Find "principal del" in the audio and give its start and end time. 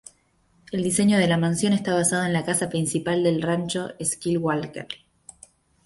2.69-3.39